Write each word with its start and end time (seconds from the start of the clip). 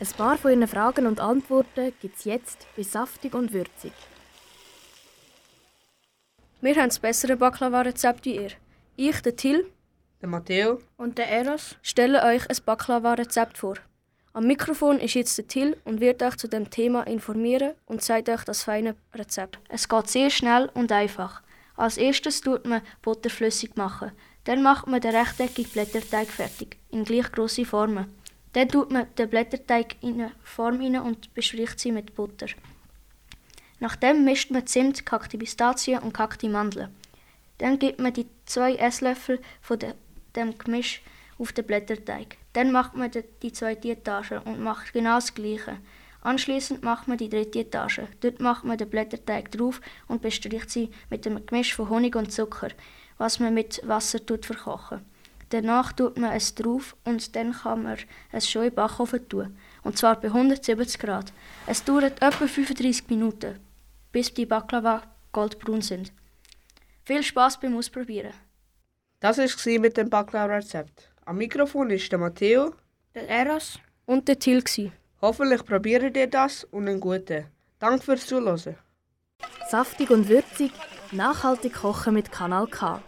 Ein 0.00 0.08
paar 0.16 0.38
von 0.38 0.50
Ihren 0.50 0.66
Fragen 0.66 1.06
und 1.06 1.20
Antworten 1.20 1.92
gibt 2.00 2.16
es 2.16 2.24
jetzt 2.24 2.66
bei 2.74 2.82
Saftig 2.82 3.34
und 3.34 3.52
Würzig. 3.52 3.92
Wir 6.62 6.74
haben 6.76 6.88
das 6.88 6.98
bessere 6.98 7.36
Baklava-Rezept 7.36 8.24
wie 8.24 8.36
ihr. 8.36 8.50
Ich, 8.96 9.20
der 9.20 9.36
Till 9.36 9.66
Der 10.22 10.28
Matteo. 10.30 10.78
und 10.96 11.18
der 11.18 11.28
Eros 11.28 11.76
stellen 11.82 12.16
euch 12.22 12.48
ein 12.48 12.56
Baklava-Rezept 12.64 13.58
vor. 13.58 13.74
Am 14.32 14.46
Mikrofon 14.46 15.00
ist 15.00 15.14
jetzt 15.14 15.36
der 15.36 15.48
Till 15.48 15.76
und 15.84 16.00
wird 16.00 16.22
euch 16.22 16.36
zu 16.36 16.48
dem 16.48 16.70
Thema 16.70 17.02
informieren 17.06 17.74
und 17.84 18.02
zeigt 18.02 18.30
euch 18.30 18.44
das 18.44 18.62
feine 18.62 18.96
Rezept. 19.14 19.58
Es 19.68 19.86
geht 19.86 20.08
sehr 20.08 20.30
schnell 20.30 20.70
und 20.72 20.92
einfach. 20.92 21.42
Als 21.76 21.98
erstes 21.98 22.40
tut 22.40 22.66
man 22.66 22.80
Butter 23.02 23.28
flüssig 23.28 23.76
machen. 23.76 24.12
Dann 24.44 24.62
macht 24.62 24.86
man 24.86 25.02
den 25.02 25.14
rechteckigen 25.14 25.70
Blätterteig 25.72 26.28
fertig, 26.28 26.78
in 26.90 27.04
gleich 27.04 27.30
grosse 27.32 27.66
Formen. 27.66 28.06
Dann 28.52 28.68
tut 28.68 28.90
man 28.90 29.06
den 29.16 29.30
Blätterteig 29.30 29.96
in 30.00 30.14
eine 30.14 30.32
Form 30.42 30.80
rein 30.80 30.98
und 30.98 31.32
bestricht 31.34 31.78
sie 31.78 31.92
mit 31.92 32.14
Butter. 32.14 32.48
Nachdem 33.78 34.24
mischt 34.24 34.50
man 34.50 34.66
Zimt, 34.66 35.06
gehackte 35.06 35.38
Pistazien 35.38 36.00
und 36.00 36.12
gehackte 36.12 36.48
Mandeln. 36.48 36.94
Dann 37.58 37.78
gibt 37.78 38.00
man 38.00 38.12
die 38.12 38.26
zwei 38.46 38.74
Esslöffel 38.74 39.40
von 39.60 39.78
de, 39.78 39.94
dem 40.34 40.56
Gemisch 40.58 41.02
auf 41.38 41.52
den 41.52 41.66
Blätterteig. 41.66 42.36
Dann 42.52 42.72
macht 42.72 42.94
man 42.94 43.10
de, 43.10 43.24
die 43.42 43.52
zweite 43.52 43.90
Etage 43.90 44.32
und 44.44 44.60
macht 44.60 44.92
genau 44.92 45.16
das 45.16 45.34
Gleiche. 45.34 45.78
Anschließend 46.22 46.82
macht 46.82 47.08
man 47.08 47.16
die 47.16 47.30
dritte 47.30 47.60
Etage. 47.60 48.02
Dort 48.20 48.40
macht 48.40 48.64
man 48.64 48.76
den 48.76 48.90
Blätterteig 48.90 49.50
drauf 49.52 49.80
und 50.08 50.20
bestricht 50.20 50.70
sie 50.70 50.90
mit 51.08 51.26
einem 51.26 51.46
Gemisch 51.46 51.74
von 51.74 51.88
Honig 51.88 52.16
und 52.16 52.32
Zucker, 52.32 52.68
was 53.16 53.40
man 53.40 53.54
mit 53.54 53.80
Wasser 53.86 54.24
tut 54.24 54.44
verkochen. 54.44 55.04
Danach 55.50 55.92
tut 55.92 56.16
man 56.16 56.32
es 56.32 56.54
drauf 56.54 56.96
und 57.04 57.34
dann 57.34 57.52
kann 57.52 57.82
man 57.82 57.98
es 58.30 58.48
schon 58.48 58.62
in 58.62 58.70
den 58.70 58.76
Backofen 58.76 59.28
tun. 59.28 59.58
Und 59.82 59.98
zwar 59.98 60.20
bei 60.20 60.28
170 60.28 60.98
Grad. 60.98 61.32
Es 61.66 61.82
dauert 61.82 62.22
etwa 62.22 62.46
35 62.46 63.08
Minuten, 63.08 63.58
bis 64.12 64.32
die 64.32 64.46
Baklava 64.46 65.02
goldbraun 65.32 65.82
sind. 65.82 66.12
Viel 67.04 67.24
Spaß 67.24 67.58
beim 67.58 67.76
Ausprobieren. 67.76 68.32
Das 69.18 69.38
war 69.38 69.78
mit 69.80 69.96
dem 69.96 70.08
Baklava-Rezept. 70.08 71.10
Am 71.24 71.36
Mikrofon 71.36 71.90
ist 71.90 72.10
der 72.12 72.18
Matteo. 72.20 72.72
Der 73.14 73.28
Eras 73.28 73.80
und 74.06 74.28
der 74.28 74.38
Till. 74.38 74.62
gsi. 74.62 74.92
Hoffentlich 75.20 75.64
probiert 75.64 76.16
ihr 76.16 76.28
das 76.28 76.64
und 76.64 76.88
einen 76.88 77.00
guten. 77.00 77.46
Danke 77.80 78.04
fürs 78.04 78.26
Zuhören. 78.26 78.76
Saftig 79.68 80.10
und 80.10 80.28
würzig, 80.28 80.72
nachhaltig 81.10 81.74
kochen 81.74 82.14
mit 82.14 82.30
Kanal 82.30 82.68
K. 82.68 83.02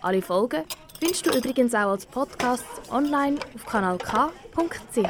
Alle 0.00 0.22
Folgen 0.22 0.64
findest 1.04 1.26
du 1.26 1.36
übrigens 1.36 1.74
auch 1.74 1.90
als 1.90 2.06
Podcast 2.06 2.64
online 2.90 3.38
auf 3.54 3.66
kanalk.ch. 3.66 5.02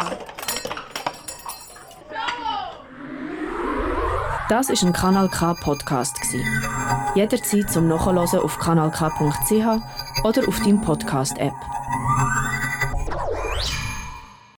Das 4.48 4.70
ist 4.70 4.82
ein 4.82 4.92
Kanal 4.92 5.28
K 5.28 5.54
Podcast. 5.54 6.16
Jederzeit 7.14 7.70
zum 7.70 7.86
Nachhören 7.86 8.18
auf 8.18 8.58
kanalk.ch 8.58 10.24
oder 10.24 10.48
auf 10.48 10.60
deinem 10.60 10.80
Podcast 10.80 11.38
App. 11.38 11.54